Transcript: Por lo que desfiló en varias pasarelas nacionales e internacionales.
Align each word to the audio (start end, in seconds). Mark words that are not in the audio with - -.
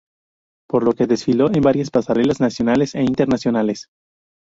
Por 0.67 0.81
lo 0.83 0.93
que 0.93 1.05
desfiló 1.05 1.53
en 1.53 1.61
varias 1.61 1.91
pasarelas 1.91 2.39
nacionales 2.39 2.95
e 2.95 3.03
internacionales. 3.03 3.89